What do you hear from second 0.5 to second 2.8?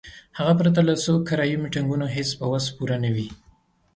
پرته له څو کرایي میټینګونو هیڅ په وس